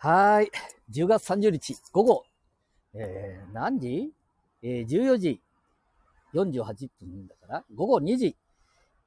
[0.00, 0.50] はい。
[0.92, 2.24] 10月30日午後、
[2.94, 4.12] えー、何時？
[4.62, 5.40] えー、14時
[6.34, 6.62] 48
[7.00, 8.36] 分だから、午後2時、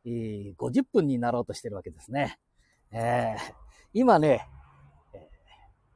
[0.06, 2.38] えー、50分になろうとしてるわけですね。
[2.92, 3.54] えー、
[3.94, 4.50] 今ね、
[5.14, 5.22] えー、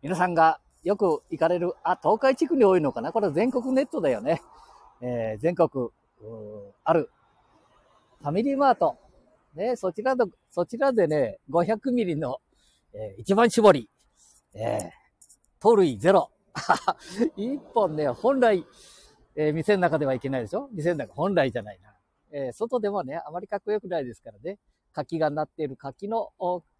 [0.01, 3.11] 皆さんがよく行かれる、あ、東海地区に多いのかな？
[3.11, 4.41] これ全国ネットだよね。
[5.01, 5.89] えー、全国、
[6.85, 7.11] ある、
[8.21, 8.95] ファミリーマート。
[9.55, 12.37] ね、そちらの、そちらでね、500ミリの、
[12.93, 13.89] えー、一番絞り、
[14.55, 14.89] えー、
[15.59, 16.31] 盗塁ゼロ。
[17.35, 18.65] 一本ね、本来、
[19.35, 20.69] えー、店の中ではいけないでしょ？
[20.71, 21.93] 店の中、本来じゃないな。
[22.31, 24.57] えー、外でもね、あまりかっこよくないですからね。
[24.93, 26.31] 柿がなっている柿の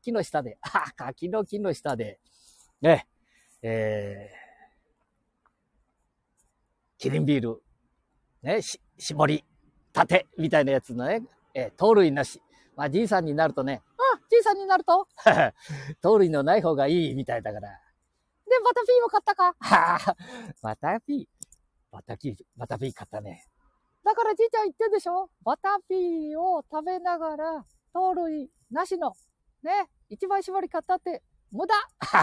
[0.01, 2.19] 木の下で、あ、柿の木の下で、
[2.81, 3.07] ね、
[3.61, 7.61] えー、キリンビール、
[8.41, 9.43] ね、し、絞り、
[9.91, 11.23] 盾、みたいなやつのね、
[11.53, 12.41] えー、糖類なし。
[12.77, 13.81] まあ、じいさんになるとね、
[14.29, 15.07] じいさんになると？
[16.01, 17.69] 糖類のない方がいいみたいだから。
[17.69, 19.55] で、バタピーも買ったか？
[19.59, 20.15] はあ、
[20.61, 21.45] バタピー。
[21.91, 23.45] バタピー、バタピー買ったね。
[24.03, 25.29] だからじいちゃん言ってんでしょ？
[25.43, 29.13] バタピーを食べながら、糖類なしの、
[29.63, 31.73] ね、一番絞り買ったって、無駄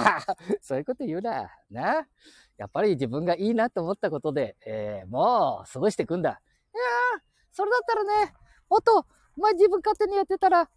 [0.60, 1.50] そういうこと言うな。
[1.70, 2.06] な。
[2.58, 6.30] やっぱり自分がいいなと思ったことで、えー、もう過ごしていくんだ。
[6.30, 8.34] いやー、それだったらね、
[8.68, 10.68] もっと、お前自分勝手にやってたら、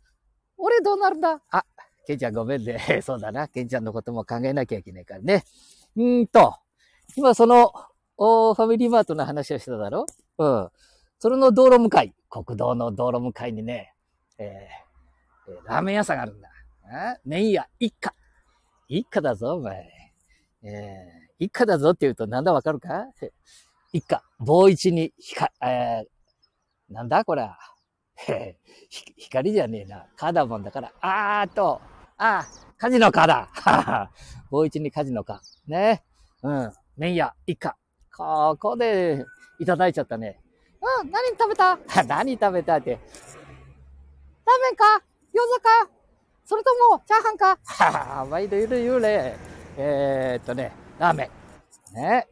[0.57, 1.41] 俺どうなるんだ？
[1.51, 1.65] あ、
[2.05, 2.79] ケンちゃんごめんね。
[3.03, 3.47] そうだな。
[3.47, 5.43] ケンちゃんのことも考えなきゃいけないからね。
[5.95, 6.55] うーんと、
[7.15, 7.73] 今その、
[8.17, 10.05] おファミリーマートの話をしただろ？
[10.37, 10.69] うん。
[11.19, 13.93] それの道路向かい、国道の道路向かいにね、
[14.37, 16.49] えー、ラーメン屋さんがあるんだ。
[16.87, 18.13] あ麺屋一家。
[18.87, 19.89] 一家だぞ、お前。
[20.63, 23.07] えー、一家だぞって言うとなんだわかるか？
[23.91, 24.21] 一家。
[24.39, 27.49] 棒一に、ひか、えー、なんだこれ。
[29.17, 30.07] 光じゃねえな。
[30.15, 30.93] カだもんだから。
[31.01, 31.81] あーと、
[32.17, 32.45] ああ、
[32.77, 34.11] 火事のカだ。
[34.49, 35.41] 棒一に火事のカ。
[35.67, 36.03] ね。
[36.43, 36.73] うん。
[36.97, 37.75] 麺屋一家。
[38.15, 39.25] ここで
[39.59, 40.39] いただいちゃったね。
[41.01, 41.77] うん、何食べた？
[42.07, 42.91] 何食べたって。
[42.91, 44.83] ラーメンか？
[45.33, 45.89] 餃子か？
[46.45, 47.59] それとも、チャーハンか？
[47.63, 49.35] はは、毎度いる言うね。
[49.77, 51.29] えー、っとね、ラーメ
[51.91, 51.93] ン。
[51.95, 52.27] ね。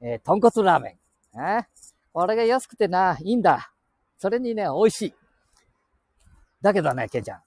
[0.00, 0.98] えー、豚骨ラーメ
[1.34, 1.38] ン。
[1.38, 1.68] ね。
[2.12, 3.72] これが安くてな、いいんだ。
[4.18, 5.14] それにね、美味しい。
[6.60, 7.38] だけどね、ケンちゃん。
[7.38, 7.42] うん。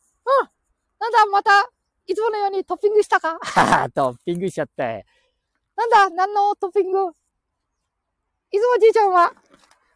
[0.99, 1.69] なんだ、また、
[2.07, 3.37] いつものようにトッピングしたか？
[3.41, 5.05] はは、トッピングしちゃって。
[5.75, 7.11] なんだ、何のトッピング？
[8.51, 9.33] いつもじいちゃんは、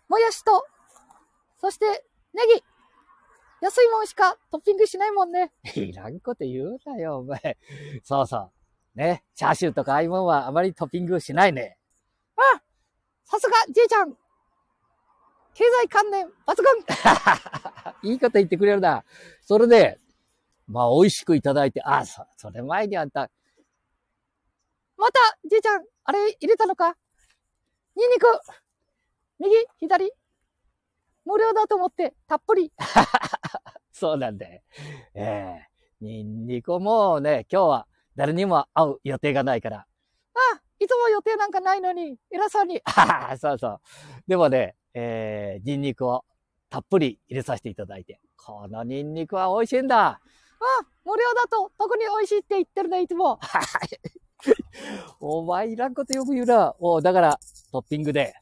[0.07, 0.65] もやしと、
[1.59, 2.63] そして、ネギ。
[3.61, 5.51] 安いもんしかトッピングしないもんね。
[5.75, 7.57] いらんこと言うなよ、お前。
[8.03, 8.51] そうそう。
[8.95, 9.23] ね。
[9.33, 11.77] チャーシューとかああいうもんはあまりトッピングしないね。
[12.37, 12.61] あ
[13.23, 14.15] さすが、じいちゃん。
[15.55, 16.65] 経済観念抜群
[18.11, 19.05] いいこと言ってくれるな。
[19.41, 19.97] それで、
[20.67, 23.31] まあ、美味しくいただいて、ああ、そ、それ前にあんた、
[24.97, 26.97] また、じいちゃん、あれ入れたのか？
[27.95, 28.27] ニンニク
[29.39, 30.11] 右左
[31.23, 32.73] 無料だと思って、たっぷり。
[33.93, 34.61] そうなんだよ。
[35.13, 37.87] ええー、ニンニクもね、今日は
[38.17, 39.77] 誰にも会う予定がないから。
[39.77, 39.85] あ
[40.55, 42.81] あ、いつも予定なんかないのに、偉そうに。
[42.83, 43.81] ああ、そうそう。
[44.27, 46.23] でもね、えー、ニンニクを
[46.69, 48.19] たっぷり入れさせていただいて。
[48.37, 50.07] このニンニクは美味しいんだ。
[50.07, 50.19] あ、
[51.03, 53.39] 無料だと特に美味しいって言ってるね、いつも。
[55.19, 56.75] お前いらんことよく言うな。
[56.79, 57.39] おだから、
[57.71, 58.33] トッピングで、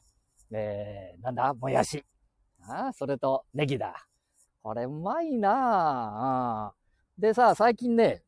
[0.52, 1.54] えー、なんだ？
[1.54, 2.04] もやし。
[2.68, 4.06] あそれと、ネギだ。
[4.62, 6.74] これうまいなあ
[7.18, 8.22] でさ、最近ね、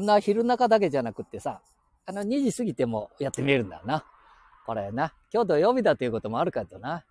[0.00, 1.60] んな昼中だけじゃなくってさ、
[2.06, 4.04] あの2時過ぎてもやってみえるんだよな。
[4.66, 5.14] これな。
[5.32, 7.04] 今日土曜日だということもあるからとな。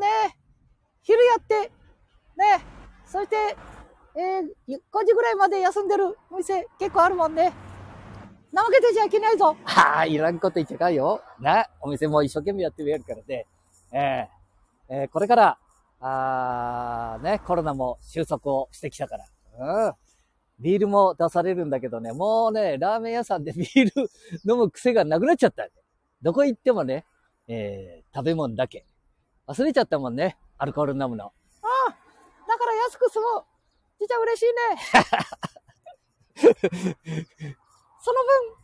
[0.00, 0.36] ね、
[1.02, 1.70] 昼やって、
[2.36, 2.64] ね、
[3.06, 3.36] そして、
[4.16, 7.52] えー、5時ぐらいまで休んでるお店結構あるもんね。
[8.52, 9.56] 怠けてちゃいけないぞ。
[9.64, 11.22] はあ、いらんこと言っちゃかんよ。
[11.38, 13.46] な、お店も一生懸命やってみるからね。
[13.92, 15.58] えー、えー、これから、
[16.00, 19.86] あー、ね、コロナも収束をしてきたから。
[19.86, 19.92] うん。
[20.58, 24.10] ビールも出されるんだけどね、もうね、ラーメン屋さんで ビール
[24.44, 25.68] 飲む癖がなくなっちゃった。
[26.20, 27.06] どこ行ってもね、
[27.46, 28.84] えー、食べ物だけ。
[29.50, 31.24] 忘れちゃったもんね、アルコール飲むの。
[31.24, 31.30] あ
[31.88, 31.96] あ、
[32.46, 33.42] だから安く済む。
[33.98, 34.76] じちゃ嬉しいね。
[38.00, 38.54] その分、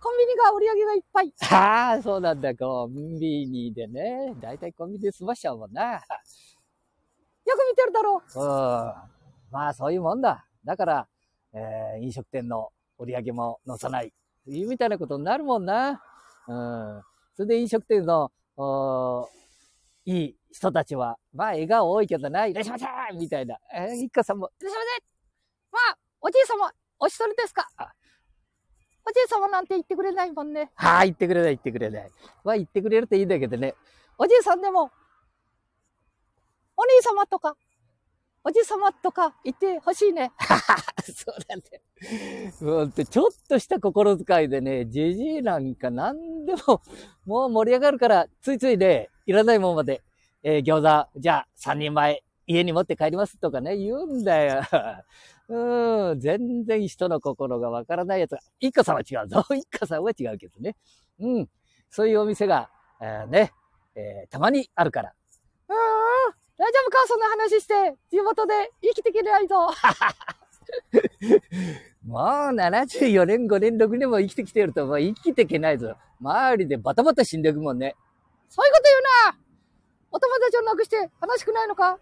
[0.00, 1.34] コンビニが売り上げがいっぱい。
[1.50, 4.32] ああ、そうなんだ、コンビニでね。
[4.40, 5.94] だいたいコンビニで済ましちゃうもんな。
[5.94, 8.40] よく見てるだろう。
[8.40, 8.46] うん。
[9.50, 10.46] まあ、そういうもんだ。
[10.64, 11.08] だから、
[11.52, 14.12] えー、飲食店の売り上げも乗さない。
[14.46, 16.00] いうみたいなことになるもんな。
[16.46, 17.02] うん。
[17.34, 19.28] それで飲食店の、お
[20.04, 23.56] いい人たちは、まあ、笑顔多いけどな、いらっしゃいませみたいな。
[23.74, 25.02] えー、一家さんも、いらっしゃいませ
[25.72, 27.68] まあ、おじい様、お一人ですか？
[29.04, 30.70] おじい様なんて言ってくれないもんね。
[30.76, 32.10] はあ、言ってくれない、言ってくれない。
[32.44, 33.74] まあ、言ってくれるといいんだけどね。
[34.18, 34.90] おじいさんでも、
[36.76, 37.56] お兄様とか、
[38.44, 40.32] おじさまとか言ってほしいね。
[41.14, 41.62] そうだよ。
[42.60, 46.82] ほんと、ちょっとした心遣いでね、じじいなんか何でも、
[47.24, 50.02] もう盛り上がるから、ついついね、いらないもんまで、
[50.42, 54.62] えー、餃子、じゃあ3人前、家に持って帰りますとかね、言うんだよ。
[55.48, 59.44] うん、全然人の心がわからないやつが、一家さんは違うぞ。
[59.54, 60.76] 一家さんは違うけどね。
[61.20, 61.48] うん。
[61.90, 62.70] そういうお店が、
[63.00, 63.52] えー、ね、
[63.94, 65.12] えー、たまにあるから。
[65.68, 65.76] うん。
[66.56, 67.06] 大丈夫か？
[67.06, 69.68] そんな話して、地元で生きていけないぞ。
[72.06, 72.20] もう
[72.54, 75.96] 74年、5年、6年も生きてきてると、もう生きていけないぞ。
[76.20, 77.94] 周りでバタバタ死んでいくもんね。
[78.52, 79.38] そういうこと言うな
[80.10, 81.98] お友達を亡くして悲しくないのか？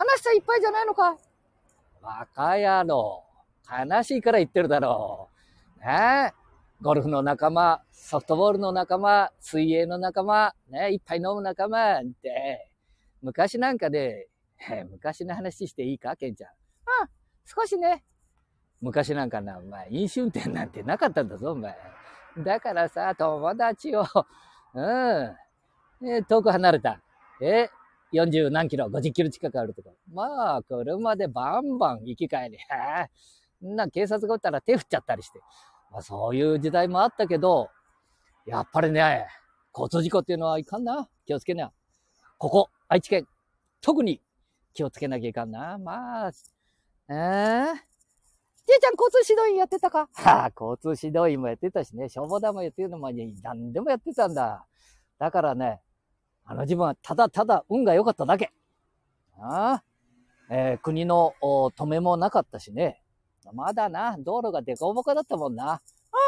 [0.00, 1.18] 悲しさいっぱいじゃないのか？
[2.02, 3.22] バカ野郎。
[3.68, 5.28] 悲しいから言ってるだろ
[5.76, 5.80] う。
[5.80, 6.32] ね？
[6.32, 6.42] え。
[6.80, 10.94] ゴルフの仲間、ソフトボールの仲間、水泳の仲間、ね？
[10.94, 12.70] いっぱい飲む仲間って。
[13.20, 14.30] 昔なんかで、
[14.90, 16.16] 昔の話していいか？
[16.16, 16.50] ケンちゃん。
[16.50, 17.08] うん、
[17.44, 18.02] 少しね。
[18.80, 21.76] 昔なんかな、お前、飲酒運転なんてなかったんだぞ、お前。
[22.38, 24.06] だからさ、友達を、
[24.74, 27.00] うん、え遠く離れた。
[27.40, 27.68] え、
[28.12, 29.90] 40何キロ、50キロ近くあるとか。
[30.12, 32.58] まあ、車でバンバン行き帰り。
[33.74, 35.40] な、警察が撃ったら手振っちゃったりして。
[35.90, 37.70] まあ、そういう時代もあったけど、
[38.46, 39.26] やっぱりね、
[39.74, 41.08] 交通事故っていうのはいかんな。
[41.26, 41.72] 気をつけな。
[42.38, 43.26] ここ、愛知県、
[43.80, 44.20] 特に
[44.74, 45.78] 気をつけなきゃいかんな。
[45.78, 46.32] まあ、
[47.08, 47.74] えー、
[48.66, 50.08] じいちゃん交通指導員やってたか？
[50.14, 53.10] はあ、交通指導員もやってたしね、消防団もやってるのも
[53.42, 54.66] 何でもやってたんだ。
[55.18, 55.80] だからね、
[56.44, 58.52] あの自分はただただ運が良かっただけ。
[59.38, 59.84] ああ、
[60.50, 63.02] えー、国の止めもなかったしね。
[63.52, 65.72] まだな、道路がデコボコだったもんな。
[65.72, 65.78] あ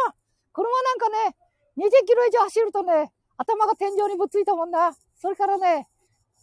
[0.08, 0.14] あ、
[0.52, 1.36] 車なんかね、
[1.76, 4.92] 20キロ以上走るとね、頭が天井にぶついたもんな。
[5.14, 5.88] それからね、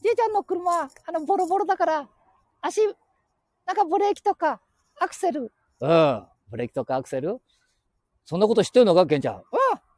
[0.02, 2.10] じいちゃんの車、あの、ボロボロだから、
[2.62, 2.82] 足、
[3.66, 4.62] なんかブレーキとか、
[5.00, 5.52] アクセル。
[5.82, 6.28] うん。
[6.50, 7.42] ブレーキとかアクセル？
[8.26, 9.36] そんなこと知ってるのか、ケンちゃん？
[9.36, 9.42] うん。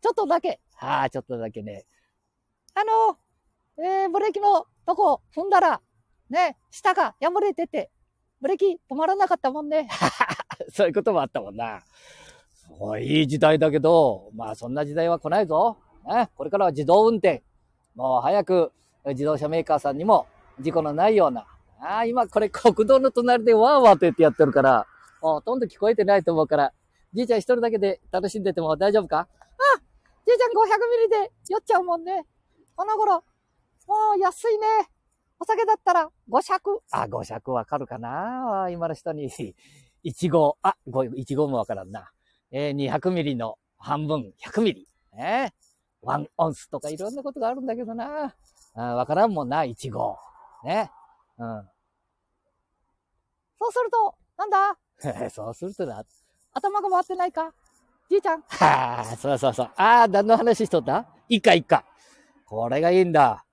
[0.02, 0.60] ちょっとだけ。
[0.76, 1.86] はあ、ちょっとだけね。
[2.74, 3.18] あの、
[3.78, 5.82] えー、ブレーキのとこ踏んだら、
[6.30, 7.92] ね、下が破れてて、
[8.42, 9.88] ブレーキ止まらなかったもんね。
[10.74, 11.84] そういうこともあったもんな。
[12.54, 15.78] すごいいい時代だけど、まあそんな時代は来ないぞ。
[16.06, 17.44] ね、これからは自動運転。
[17.96, 18.72] もう早く
[19.06, 20.28] 自動車メーカーさんにも
[20.60, 21.48] 事故のないような。
[21.80, 24.88] ああ、今これ国道の隣でワーワーと言ってやってるから、
[25.24, 26.74] ほとんど聞こえてないと思うから、
[27.14, 29.20] じいちゃん一人だけで楽しんでても大丈夫か？
[29.20, 29.28] あ
[30.26, 30.54] じいちゃん500
[30.90, 32.26] ミリで酔っちゃうもんね。
[32.76, 33.24] この頃、も
[34.18, 34.68] う安いね。
[35.40, 36.82] お酒だったら5尺。
[36.92, 38.68] あ、5尺わかるかな？
[38.70, 39.30] 今の人に。
[40.04, 42.12] 1号、あ、1号もわからんな。
[42.52, 44.88] えー、200ミリの半分、100ミリ。
[45.18, 45.52] えー、
[46.02, 48.36] ワンオンスとかいろんなことがあるんだけどな。
[48.76, 50.18] わからんもんな、1号。
[50.66, 50.92] ね。
[51.38, 51.70] うん。
[53.60, 54.78] そうすると、なんだ？
[55.30, 56.04] そうするとな。
[56.54, 57.54] 頭が回ってないか？
[58.10, 58.42] じいちゃん。
[58.42, 59.72] はあ、そうそうそう。
[59.76, 61.06] ああ、何の話しとった？
[61.30, 61.86] いいか、いいか。
[62.46, 63.46] これがいいんだ。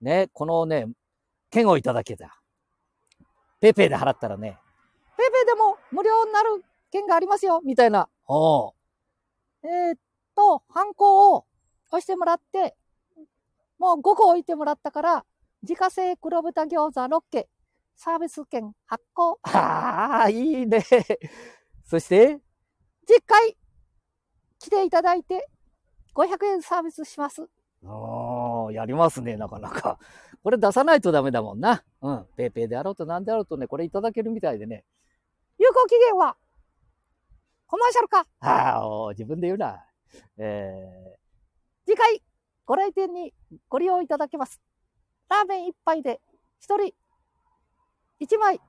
[0.00, 0.86] ね、このね、
[1.50, 2.40] 券をいただけた。
[3.60, 4.58] ペイペイで払ったらね。
[5.16, 8.08] ペイペイでも無料になる券がありますよ、みたいな。
[8.26, 8.74] お
[9.62, 9.98] えー、っ
[10.36, 11.46] と、ハンコを
[11.88, 12.76] 押してもらって、
[13.78, 15.26] もう5個置いてもらったから、
[15.62, 17.48] 自家製黒豚餃子6軒、
[17.96, 19.38] サービス券8個。
[19.42, 20.84] ああ、いいね。
[21.84, 22.40] そして、
[23.06, 23.56] 実回
[24.58, 25.48] 来ていただいて、
[26.14, 27.48] 500円サービスします。
[27.86, 29.98] ああ、やりますね、なかなか。
[30.42, 31.84] これ出さないとダメだもんな。
[32.02, 32.26] うん。
[32.36, 34.84] ペイペイであろうと何であろうとね、これいただけるみたいでね。
[35.58, 36.36] 有効期限は
[37.66, 39.84] コマーシャルかああ、自分で言うな。
[40.36, 42.22] えー、次回
[42.64, 43.34] ご来店に
[43.68, 44.60] ご利用いただけます。
[45.28, 46.20] ラーメン一杯で
[46.60, 46.94] 一人
[48.20, 48.60] 一枚、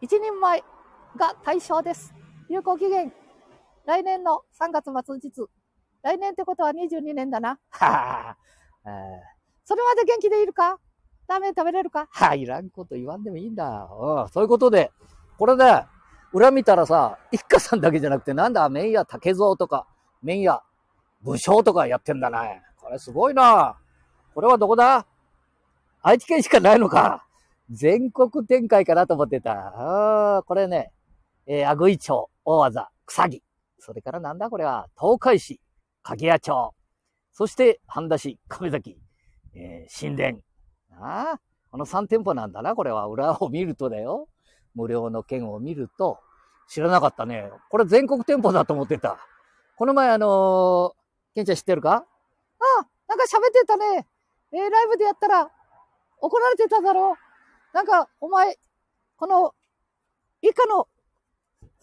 [0.00, 0.64] 一人前
[1.16, 2.14] が対象です。
[2.48, 3.12] 有効期限、
[3.84, 5.48] 来年の3月末日。
[6.02, 7.58] 来年ってことは22年だな。
[7.70, 8.36] はあ、
[9.64, 10.78] それまで元気でいるか？
[11.28, 12.08] ラーメン食べれるか？
[12.10, 13.88] はあ、いらんこと言わんでもいいんだ。
[13.90, 14.92] うん、そういうことで、
[15.36, 15.84] これで、
[16.32, 19.86] 裏見たらさ、一家さんだけじゃなくて、なんだ、麺屋竹蔵とか、
[20.22, 20.62] 麺屋
[21.22, 22.62] 武将とかやってんだね。
[22.76, 23.76] これすごいな。
[24.34, 25.06] これはどこだ？
[26.02, 27.25] 愛知県しかないのか。
[27.70, 29.52] 全国展開かなと思ってた。
[29.52, 30.92] ああ、これね、
[31.46, 33.42] えー、アグイ町、大技、草木。
[33.78, 35.60] それからなんだこれは、東海市、
[36.02, 36.74] 鍵屋町。
[37.32, 38.98] そして、半田市、亀崎、
[39.54, 40.38] えー、神殿。
[40.92, 43.06] ああ、この3店舗なんだな、これは。
[43.06, 44.28] 裏を見るとだよ。
[44.74, 46.18] 無料の券を見ると、
[46.68, 47.50] 知らなかったね。
[47.70, 49.18] これ全国店舗だと思ってた。
[49.76, 51.92] この前あのー、ケンちゃん知ってるか？
[51.94, 52.04] あ
[52.80, 54.06] あ、なんか喋ってたね。
[54.52, 55.50] えー、ライブでやったら
[56.20, 57.25] 怒られてただろう。
[57.76, 58.56] なんか、お前、
[59.18, 59.54] この、
[60.40, 60.88] 以下の、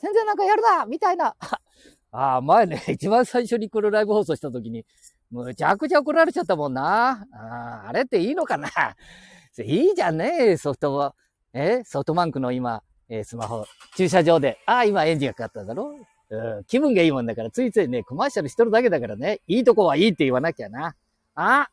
[0.02, 1.36] 全然なんかやるなみたいな。
[2.12, 4.88] ああ、前ね、 一番最初にこのライブ放送した時に、
[5.30, 7.28] むちゃくちゃ怒られちゃったもんな。
[7.32, 8.70] ああれっていいのかな
[9.64, 11.14] いいじゃんね、ソフトは。
[11.54, 15.96] えソフトバンクの今、え、スマホ、駐車場で、ああ、今エンジンがかかっただろ
[16.32, 20.96] うん、気分がいいもんだから、ついついね、コマーシャルしとるだけだからね、いいとこはいいって言わなきゃな。
[21.36, 21.70] あ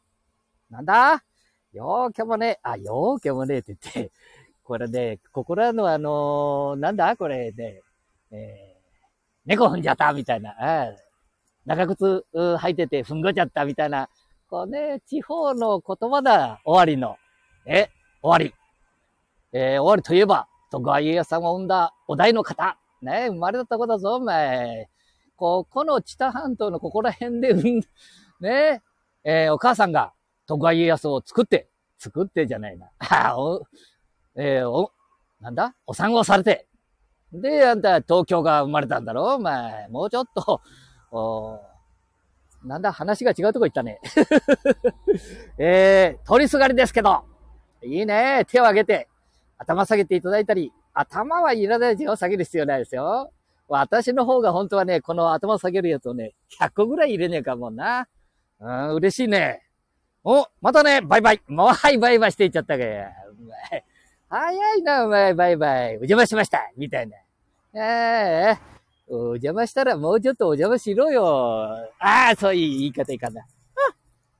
[0.68, 1.24] なんだ？
[1.72, 4.12] よーけもね、あ、よーけもねって言って、
[4.64, 7.80] これね、ここらのあのー、なんだこれね、
[8.30, 9.00] えー、
[9.46, 10.54] 猫踏んじゃったみたいな、
[11.66, 14.08] 長靴履いてて踏んごちゃったみたいな、
[14.48, 17.16] こうね、地方の言葉だ、終わりの。
[17.66, 17.88] え、
[18.20, 18.54] 終わり。
[19.52, 22.76] えー、終わりといえば、徳川家康さんを生んだお題の方。
[23.02, 24.88] ね、生まれたとこだぞ、お前。
[25.36, 27.54] ここの知多半島のここら辺で、
[28.40, 28.82] ね、
[29.24, 30.12] えー、お母さんが
[30.50, 32.90] 徳川家康を作って、作ってじゃないな。
[32.98, 33.62] あお、
[34.34, 34.90] えー、お、
[35.40, 35.76] なんだ？
[35.86, 36.66] お産をされて。
[37.32, 39.36] で、あんた東京が生まれたんだろ？
[39.36, 39.86] お前。
[39.90, 40.60] もうちょっと、
[41.12, 41.60] お
[42.64, 42.90] なんだ？
[42.90, 44.00] 話が違うとこ行ったね。
[45.56, 47.22] えー、通りすがりですけど。
[47.84, 48.44] いいね。
[48.48, 49.08] 手を挙げて、
[49.56, 52.16] 頭下げていただいたり、頭はいらないですよ。
[52.16, 53.30] 下げる必要ないですよ。
[53.68, 58.08] 私の方が本当はね、この頭下げるやつをね、100個ぐらい入れねえかもな。
[58.58, 59.62] うん、嬉しいね。
[60.22, 61.42] お、またね、バイバイ。
[61.48, 63.06] もうはい、バイバイしていっちゃったかよ。
[64.28, 65.88] 早いな、お前、バイバイ。
[65.90, 66.70] お邪魔しました。
[66.76, 67.16] みたいな。
[67.74, 68.58] え
[69.08, 71.74] えー、お邪魔したらもうちょっとお邪魔しろよ。
[71.98, 73.40] ああ、そういう言い方いかんな。
[73.40, 73.44] あ、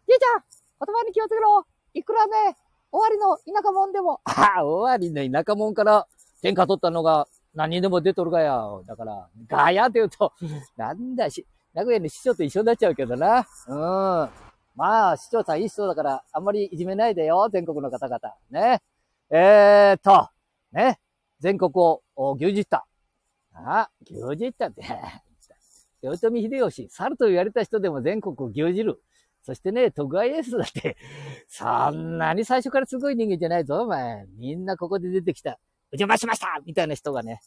[0.06, 0.42] じいちゃん、
[0.86, 1.64] 言葉に気をつけろ。
[1.94, 2.56] いくらね、
[2.92, 4.20] 終わりの田舎者でも。
[4.24, 6.06] ああ、終わりの田舎者から
[6.42, 8.62] 天下取ったのが何にでも出とるがや。
[8.86, 10.32] だから、ガヤって言うと、
[10.76, 13.46] なんだし、名古屋の市長と一緒になっちゃうけどな。
[13.66, 13.74] う
[14.26, 14.49] ん。
[14.74, 18.20] まあ、市長さんいい人だから、あんまりいじめないでよ、全国の方々。
[18.50, 18.80] ね。
[19.30, 20.28] えーっと、
[20.72, 20.98] ね。
[21.40, 22.02] 全国を
[22.34, 22.86] 牛耳った。
[23.54, 24.82] あ、牛耳ったって。
[26.02, 29.02] 豊臣秀吉、猿と言われた人でも全国を牛耳る。
[29.42, 30.96] そしてね、徳川家康だって、
[31.48, 34.26] そんなに最初からすごい人間じゃないぞ、お前。
[34.36, 35.58] みんなここで出てきた。
[35.92, 37.40] お邪魔しましたみたいな人がね、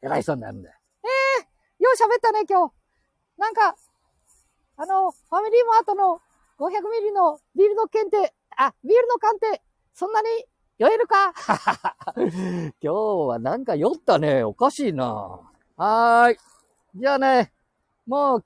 [0.00, 0.78] 偉い人になるんだよ。
[1.04, 1.08] え
[1.42, 2.74] えー、よう喋ったね、今日。
[3.36, 3.76] なんか、
[4.76, 6.20] あの、ファミリーマートの
[6.58, 9.62] 500ミリのビールの検定、あ、ビールの鑑定、
[9.94, 10.28] そんなに
[10.78, 11.32] 酔えるか？
[12.16, 14.42] 今日はなんか酔ったね。
[14.44, 15.04] おかしいな。
[15.76, 16.38] はーい。
[16.96, 17.52] じゃあね、
[18.06, 18.44] もう、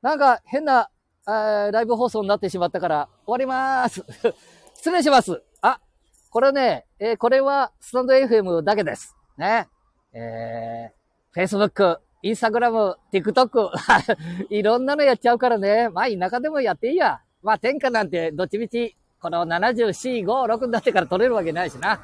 [0.00, 0.90] なんか変な
[1.26, 4.04] あライブ放送になってしまったから終わりまーす。
[4.74, 5.42] 失礼します。
[5.60, 5.80] あ、
[6.30, 9.16] これね、えー、これはスタンド FM だけです。
[9.36, 9.68] ね。
[10.12, 13.70] えー、Facebook、Instagram、TikTok
[14.50, 15.88] いろんなのやっちゃうからね。
[15.88, 17.20] まあ田舎でもやっていいや。
[17.42, 22.00] まあ天下なんてどっちみち、この74、5、6になってから取れるわけないしな。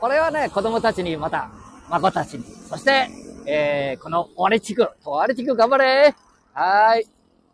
[0.00, 1.50] これはね、子供たちにまた、
[1.90, 2.44] 孫たちに。
[2.44, 3.08] そして、
[3.46, 6.14] えー、この終わり地区、終わり地区頑張れ
[6.52, 7.08] はーい。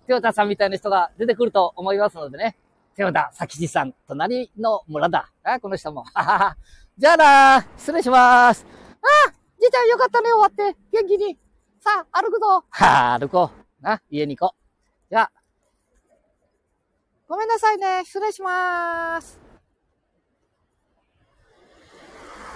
[0.06, 2.56] 豊田さんみたいな人が出てくると思いますのでね。
[2.96, 5.30] 豊田佐吉さん、隣の村だ。
[5.42, 6.04] あ、この人も。
[6.98, 8.66] じゃあなー失礼しまーす。
[9.28, 10.76] あじいちゃんよかったね、終わって。
[10.92, 11.38] 元気に。
[11.84, 12.64] さあ、歩くぞ。
[12.70, 13.50] はあ、歩こ
[13.82, 13.84] う。
[13.84, 15.10] な、家に行こう。
[15.10, 15.32] じゃあ。
[17.28, 18.02] ごめんなさいね。
[18.06, 19.43] 失礼します。